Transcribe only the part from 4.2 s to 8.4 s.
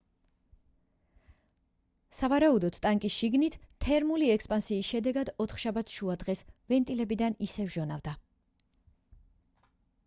ექსპანსიის შედეგად ოთხშაბათს შუადღეს ვენტილებიდან ისევ ჟონავდა